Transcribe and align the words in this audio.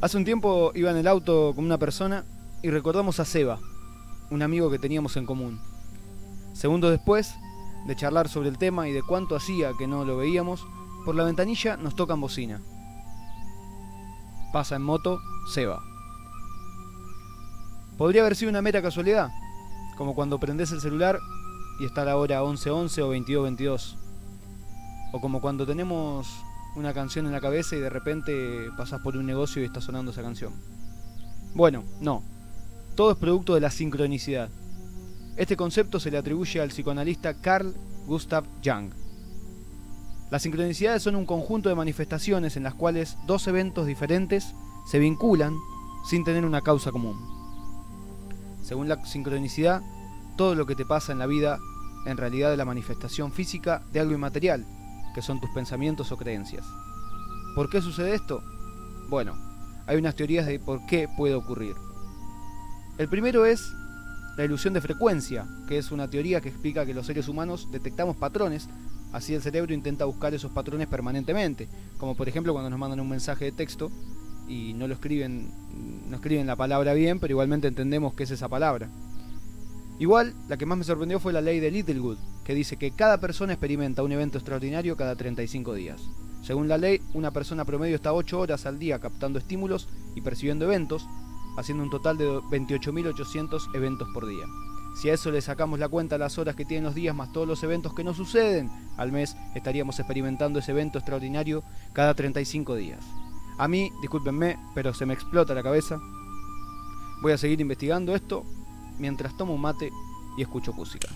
Hace 0.00 0.16
un 0.16 0.24
tiempo 0.24 0.72
iba 0.74 0.90
en 0.90 0.96
el 0.96 1.06
auto 1.06 1.52
con 1.54 1.66
una 1.66 1.76
persona 1.76 2.24
y 2.62 2.70
recordamos 2.70 3.20
a 3.20 3.26
Seba, 3.26 3.58
un 4.30 4.40
amigo 4.40 4.70
que 4.70 4.78
teníamos 4.78 5.14
en 5.18 5.26
común. 5.26 5.60
Segundos 6.54 6.90
después, 6.90 7.34
de 7.86 7.96
charlar 7.96 8.30
sobre 8.30 8.48
el 8.48 8.56
tema 8.56 8.88
y 8.88 8.92
de 8.92 9.02
cuánto 9.02 9.36
hacía 9.36 9.72
que 9.78 9.86
no 9.86 10.06
lo 10.06 10.16
veíamos, 10.16 10.66
por 11.04 11.14
la 11.14 11.24
ventanilla 11.24 11.76
nos 11.76 11.96
tocan 11.96 12.18
bocina. 12.18 12.62
Pasa 14.54 14.76
en 14.76 14.82
moto 14.82 15.20
Seba. 15.52 15.82
Podría 17.98 18.22
haber 18.22 18.36
sido 18.36 18.48
una 18.48 18.62
mera 18.62 18.80
casualidad, 18.80 19.28
como 19.98 20.14
cuando 20.14 20.40
prendes 20.40 20.72
el 20.72 20.80
celular 20.80 21.20
y 21.78 21.84
está 21.84 22.06
la 22.06 22.16
hora 22.16 22.42
11.11 22.42 23.02
o 23.02 23.14
22.22. 23.14 23.96
O 25.12 25.20
como 25.20 25.42
cuando 25.42 25.66
tenemos 25.66 26.42
una 26.76 26.94
canción 26.94 27.26
en 27.26 27.32
la 27.32 27.40
cabeza 27.40 27.76
y 27.76 27.80
de 27.80 27.90
repente 27.90 28.70
pasas 28.76 29.00
por 29.00 29.16
un 29.16 29.26
negocio 29.26 29.62
y 29.62 29.64
está 29.64 29.80
sonando 29.80 30.10
esa 30.12 30.22
canción. 30.22 30.52
Bueno, 31.54 31.84
no. 32.00 32.22
Todo 32.94 33.12
es 33.12 33.18
producto 33.18 33.54
de 33.54 33.60
la 33.60 33.70
sincronicidad. 33.70 34.50
Este 35.36 35.56
concepto 35.56 35.98
se 36.00 36.10
le 36.10 36.18
atribuye 36.18 36.60
al 36.60 36.68
psicoanalista 36.68 37.34
Carl 37.40 37.74
Gustav 38.06 38.44
Jung. 38.64 38.92
Las 40.30 40.42
sincronicidades 40.42 41.02
son 41.02 41.16
un 41.16 41.26
conjunto 41.26 41.68
de 41.68 41.74
manifestaciones 41.74 42.56
en 42.56 42.62
las 42.62 42.74
cuales 42.74 43.16
dos 43.26 43.46
eventos 43.48 43.86
diferentes 43.86 44.54
se 44.86 44.98
vinculan 44.98 45.54
sin 46.08 46.24
tener 46.24 46.44
una 46.44 46.60
causa 46.60 46.92
común. 46.92 47.18
Según 48.62 48.88
la 48.88 49.04
sincronicidad, 49.04 49.82
todo 50.36 50.54
lo 50.54 50.66
que 50.66 50.76
te 50.76 50.84
pasa 50.84 51.12
en 51.12 51.18
la 51.18 51.26
vida 51.26 51.58
en 52.06 52.16
realidad 52.16 52.52
es 52.52 52.58
la 52.58 52.64
manifestación 52.64 53.32
física 53.32 53.82
de 53.92 54.00
algo 54.00 54.14
inmaterial, 54.14 54.64
que 55.14 55.22
son 55.22 55.40
tus 55.40 55.50
pensamientos 55.50 56.12
o 56.12 56.16
creencias. 56.16 56.66
¿Por 57.54 57.68
qué 57.70 57.80
sucede 57.80 58.14
esto? 58.14 58.42
Bueno, 59.08 59.34
hay 59.86 59.96
unas 59.96 60.14
teorías 60.14 60.46
de 60.46 60.58
por 60.58 60.86
qué 60.86 61.08
puede 61.16 61.34
ocurrir. 61.34 61.74
El 62.98 63.08
primero 63.08 63.44
es 63.44 63.72
la 64.36 64.44
ilusión 64.44 64.72
de 64.74 64.80
frecuencia, 64.80 65.46
que 65.66 65.78
es 65.78 65.90
una 65.90 66.08
teoría 66.08 66.40
que 66.40 66.48
explica 66.48 66.86
que 66.86 66.94
los 66.94 67.06
seres 67.06 67.28
humanos 67.28 67.68
detectamos 67.72 68.16
patrones, 68.16 68.68
así 69.12 69.34
el 69.34 69.42
cerebro 69.42 69.74
intenta 69.74 70.04
buscar 70.04 70.32
esos 70.32 70.52
patrones 70.52 70.86
permanentemente, 70.86 71.68
como 71.98 72.14
por 72.14 72.28
ejemplo 72.28 72.52
cuando 72.52 72.70
nos 72.70 72.78
mandan 72.78 73.00
un 73.00 73.08
mensaje 73.08 73.46
de 73.46 73.52
texto 73.52 73.90
y 74.48 74.74
no 74.74 74.86
lo 74.86 74.94
escriben, 74.94 75.50
no 76.08 76.16
escriben 76.16 76.46
la 76.46 76.56
palabra 76.56 76.94
bien, 76.94 77.18
pero 77.20 77.32
igualmente 77.32 77.68
entendemos 77.68 78.14
que 78.14 78.24
es 78.24 78.30
esa 78.30 78.48
palabra. 78.48 78.88
Igual, 79.98 80.34
la 80.48 80.56
que 80.56 80.66
más 80.66 80.78
me 80.78 80.84
sorprendió 80.84 81.20
fue 81.20 81.32
la 81.32 81.40
ley 81.40 81.60
de 81.60 81.70
Littlewood, 81.70 82.18
que 82.44 82.54
dice 82.54 82.76
que 82.76 82.90
cada 82.90 83.18
persona 83.18 83.52
experimenta 83.52 84.02
un 84.02 84.12
evento 84.12 84.38
extraordinario 84.38 84.96
cada 84.96 85.16
35 85.16 85.74
días. 85.74 86.02
Según 86.42 86.68
la 86.68 86.78
ley, 86.78 87.00
una 87.12 87.30
persona 87.32 87.64
promedio 87.64 87.96
está 87.96 88.12
8 88.12 88.38
horas 88.38 88.66
al 88.66 88.78
día 88.78 88.98
captando 88.98 89.38
estímulos 89.38 89.88
y 90.14 90.22
percibiendo 90.22 90.64
eventos, 90.64 91.06
haciendo 91.56 91.84
un 91.84 91.90
total 91.90 92.16
de 92.16 92.26
28.800 92.26 93.74
eventos 93.74 94.08
por 94.14 94.26
día. 94.26 94.46
Si 94.94 95.08
a 95.08 95.14
eso 95.14 95.30
le 95.30 95.40
sacamos 95.40 95.78
la 95.78 95.88
cuenta 95.88 96.18
las 96.18 96.38
horas 96.38 96.56
que 96.56 96.64
tienen 96.64 96.84
los 96.84 96.94
días 96.94 97.14
más 97.14 97.32
todos 97.32 97.46
los 97.46 97.62
eventos 97.62 97.94
que 97.94 98.04
no 98.04 98.14
suceden, 98.14 98.70
al 98.96 99.12
mes 99.12 99.36
estaríamos 99.54 99.98
experimentando 99.98 100.58
ese 100.58 100.72
evento 100.72 100.98
extraordinario 100.98 101.62
cada 101.92 102.14
35 102.14 102.74
días. 102.74 103.04
A 103.58 103.68
mí, 103.68 103.92
discúlpenme, 104.00 104.58
pero 104.74 104.94
se 104.94 105.06
me 105.06 105.14
explota 105.14 105.54
la 105.54 105.62
cabeza. 105.62 106.00
Voy 107.22 107.32
a 107.32 107.38
seguir 107.38 107.60
investigando 107.60 108.14
esto 108.14 108.44
mientras 108.98 109.36
tomo 109.36 109.54
un 109.54 109.60
mate 109.60 109.90
y 110.36 110.42
escucho 110.42 110.72
música. 110.72 111.08